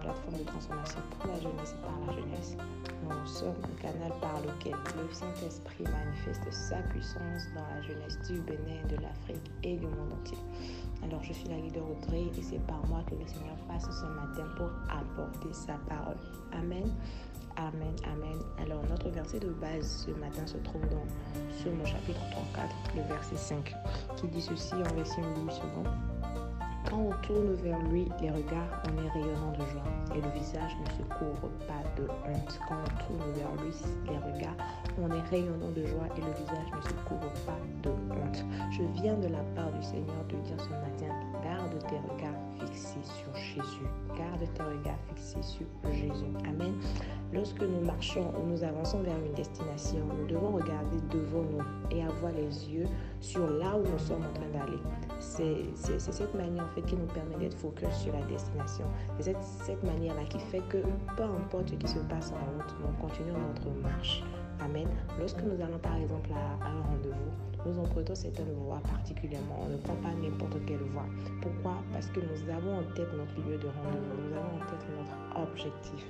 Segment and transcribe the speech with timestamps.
[0.00, 2.56] plateforme de transformation pour la jeunesse et par la jeunesse.
[3.02, 8.40] Nous sommes un canal par lequel le Saint-Esprit manifeste sa puissance dans la jeunesse du
[8.40, 10.38] Bénin, de l'Afrique et du monde entier.
[11.02, 14.06] Alors je suis la leader Audrey et c'est par moi que le Seigneur passe ce
[14.06, 16.16] matin pour apporter sa parole.
[16.52, 16.90] Amen.
[17.56, 18.38] Amen, amen.
[18.58, 21.06] Alors notre verset de base ce matin se trouve dans
[21.62, 23.74] Somme chapitre 34, le verset 5,
[24.16, 25.88] qui dit ceci en verset 8 secondes.
[26.88, 30.76] Quand on tourne vers lui les regards, on est rayonnant de joie et le visage
[30.80, 32.58] ne se couvre pas de honte.
[32.68, 33.72] Quand on tourne vers lui
[34.08, 34.56] les regards,
[34.98, 38.44] on est rayonnant de joie et le visage ne se couvre pas de honte.
[38.70, 43.02] Je viens de la part du Seigneur de dire ce matin, garde tes regards fixés
[43.02, 43.86] sur Jésus.
[44.16, 46.32] Garde tes regards fixés sur Jésus.
[46.48, 46.74] Amen.
[47.32, 52.02] Lorsque nous marchons ou nous avançons vers une destination, nous devons regarder devant nous et
[52.02, 52.86] avoir les yeux
[53.20, 54.78] sur là où nous sommes en train d'aller.
[55.18, 55.64] C'est
[55.98, 58.84] cette manière en fait qui nous permet d'être focus sur la destination.
[59.18, 60.78] Cette, cette manière-là qui fait que
[61.16, 64.22] peu importe ce qui se passe en route, nous continuons notre marche.
[64.60, 64.88] Amen.
[65.18, 69.58] Lorsque nous allons par exemple à, un rendez-vous, nous empruntons certaines voies particulièrement.
[69.66, 71.06] On ne prend pas n'importe quelle voie.
[71.42, 71.82] Pourquoi?
[71.92, 74.28] Parce que nous avons en tête notre lieu de rendez-vous.
[74.28, 76.06] Nous avons en tête notre objectif.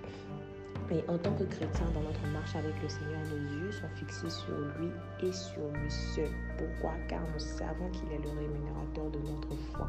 [0.93, 4.31] Et en tant que chrétien, dans notre marche avec le Seigneur, nos yeux sont fixés
[4.31, 6.31] sur lui et sur lui seul.
[6.57, 6.93] Pourquoi?
[7.09, 9.89] Car nous savons qu'il est le rémunérateur de notre foi.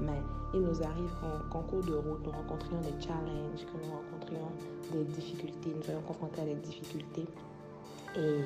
[0.00, 1.10] Mais il nous arrive
[1.50, 4.50] qu'en cours de route, nous rencontrions des challenges, que nous rencontrions
[4.92, 7.26] des difficultés, nous soyons confrontés à des difficultés.
[8.16, 8.40] Et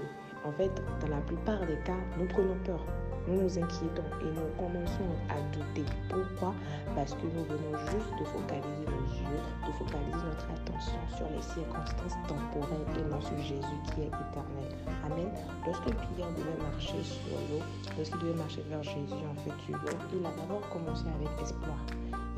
[0.44, 2.80] en fait, dans la plupart des cas, nous prenons peur
[3.28, 5.84] nous nous inquiétons et nous commençons à douter.
[6.08, 6.54] Pourquoi?
[6.94, 11.42] Parce que nous venons juste de focaliser nos yeux, de focaliser notre attention sur les
[11.42, 14.72] circonstances temporelles et non sur Jésus qui est éternel.
[15.04, 15.28] Amen.
[15.66, 17.62] Lorsque Pierre devait marcher sur l'eau,
[17.96, 21.76] lorsqu'il devait marcher vers Jésus en fait il a d'abord commencé avec espoir.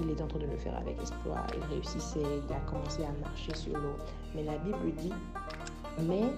[0.03, 1.47] Il est en train de le faire avec espoir.
[1.55, 3.97] Il réussissait, il a commencé à marcher sur l'eau.
[4.34, 5.12] Mais la Bible dit
[5.99, 6.33] mais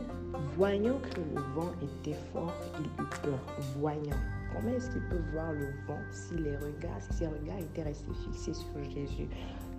[0.56, 3.38] voyant que le vent était fort, il eut peur.
[3.78, 4.16] Voyant.
[4.54, 8.12] Comment est-ce qu'il peut voir le vent si les regards, si ses regards étaient restés
[8.24, 9.28] fixés sur Jésus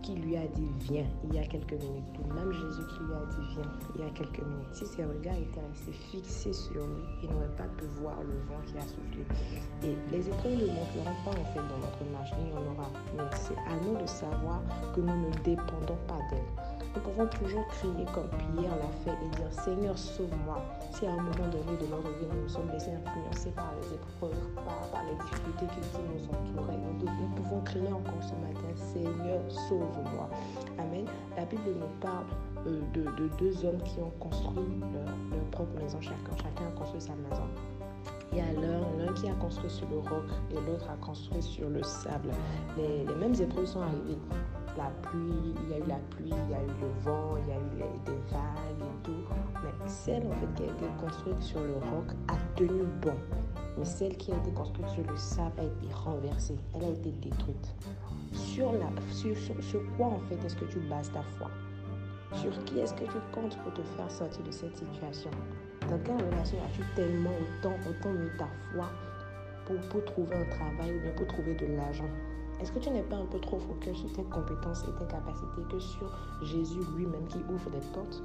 [0.03, 3.13] qui lui a dit viens il y a quelques minutes, ou même Jésus qui lui
[3.13, 4.73] a dit viens il y a quelques minutes.
[4.73, 8.61] Si ses regards étaient restés fixés sur lui, il n'aurait pas pu voir le vent
[8.65, 9.25] qui a soufflé.
[9.83, 12.91] Et les épreuves ne montreront pas en fait dans notre marche, il y en aura.
[13.15, 14.61] Mais c'est à nous de savoir
[14.93, 16.62] que nous ne dépendons pas d'elle.
[16.95, 20.61] Nous pouvons toujours crier comme Pierre l'a fait et dire Seigneur, sauve-moi.
[20.91, 23.95] Si à un moment donné de notre vie, nous nous sommes laissés influencer par les
[23.95, 24.37] épreuves,
[24.91, 30.29] par, les difficultés qui, nous entouraient, nous, nous, pouvons crier encore ce matin Seigneur, sauve-moi.
[30.77, 31.05] Amen.
[31.35, 32.25] La Bible nous parle
[32.67, 36.37] euh, de, deux hommes qui ont construit leur, propre maison, chacun.
[36.37, 37.47] Chacun a construit sa maison.
[38.31, 41.69] Il y a l'un qui a construit sur le roc et l'autre a construit sur
[41.69, 42.29] le sable.
[42.77, 44.17] Les, les mêmes épreuves sont arrivées
[44.77, 47.49] la pluie, il y a eu la pluie, il y a eu le vent, il
[47.49, 49.11] y a eu des vagues et tout.
[49.63, 53.15] Mais celle en fait qui a été construite sur le roc a tenu bon.
[53.77, 57.11] Mais celle qui a été construite sur le sable a été renversée, elle a été
[57.11, 57.75] détruite.
[58.33, 59.35] Sur, la, sur,
[59.97, 61.49] quoi en fait est-ce que tu bases ta foi?
[62.33, 65.29] Sur qui est-ce que tu comptes pour te faire sortir de cette situation?
[65.89, 68.89] Dans quelle relation as-tu tellement autant, autant mis ta foi
[69.65, 72.09] pour, pour trouver un travail ou bien pour trouver de l'argent?
[72.63, 75.63] Est-ce que tu n'es pas un peu trop focus sur tes compétences et tes capacités
[75.69, 76.07] que sur
[76.41, 78.23] Jésus lui-même qui ouvre des portes?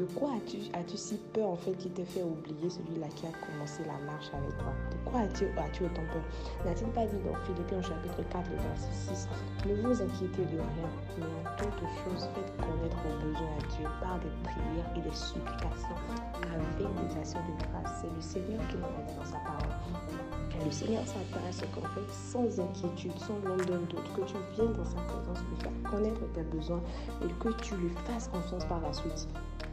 [0.00, 3.32] De quoi as-tu as si peur en fait qui te fait oublier celui-là qui a
[3.44, 4.72] commencé la marche avec toi?
[4.88, 6.24] De quoi as-tu as autant peur?
[6.64, 9.28] N'a-t-il pas dit dans Philippiens chapitre 4, le verset 6
[9.68, 13.88] Ne vous inquiétez de rien, mais en toutes choses faites connaître vos besoins à Dieu
[14.00, 16.00] par des prières et des supplications
[16.48, 18.00] avec des actions de grâce.
[18.00, 19.76] C'est le Seigneur qui nous dit dans sa parole.
[20.64, 25.00] Le Seigneur ce qu'en fait, sans inquiétude, sans l'ombre doute, que tu viennes dans sa
[25.02, 26.82] présence lui faire connaître tes besoins
[27.22, 29.28] et que tu lui fasses confiance par la suite.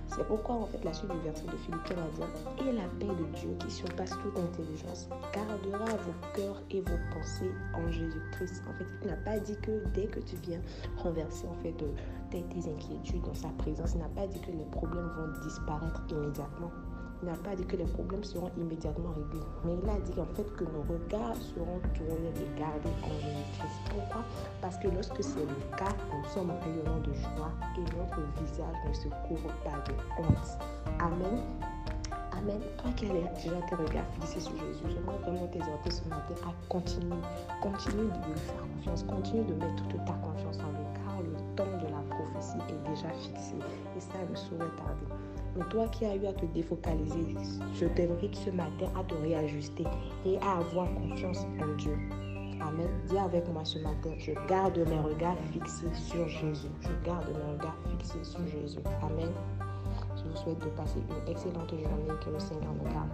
[0.07, 3.13] C'est pourquoi en fait la suite du verset de Philippiens va dire Et la paix
[3.13, 8.63] de Dieu qui surpasse toute intelligence gardera vos cœurs et vos pensées en Jésus-Christ.
[8.69, 10.61] En fait, il n'a pas dit que dès que tu viens
[10.97, 11.73] renverser en fait
[12.31, 16.01] tes, tes inquiétudes dans sa présence, il n'a pas dit que les problèmes vont disparaître
[16.09, 16.71] immédiatement.
[17.23, 20.35] Il n'a pas dit que les problèmes seront immédiatement réglés, mais il a dit en
[20.35, 23.79] fait que nos regards seront tournés et gardés en Jésus-Christ.
[23.89, 24.23] Pourquoi?
[24.61, 28.93] Parce que lorsque c'est le cas, nous sommes rayonnants de joie et notre visage ne
[28.93, 30.57] se couvre pas de honte.
[30.99, 31.41] Amen.
[32.37, 32.61] Amen.
[32.77, 36.53] Toi qui as déjà tes regards fixés sur Jésus, j'aimerais vraiment t'exhorter ce matin à
[36.69, 37.17] continuer.
[37.61, 39.03] Continue de lui faire confiance.
[39.03, 42.89] Continue de mettre toute ta confiance en lui, car le temps de la prophétie est
[42.89, 43.55] déjà fixé
[43.97, 45.26] et ça ne saurait tarder.
[45.65, 47.35] Toi qui as eu à te défocaliser,
[47.73, 49.85] je t'invite ce matin à te réajuster
[50.25, 51.97] et à avoir confiance en Dieu.
[52.61, 52.87] Amen.
[53.07, 56.67] Dis avec moi ce matin, je garde mes regards fixés sur Jésus.
[56.81, 58.79] Je garde mes regards fixés sur Jésus.
[59.01, 59.31] Amen.
[60.29, 62.19] vous souhaite de passer une excellente journée.
[62.23, 63.09] Que le Seigneur nous garde.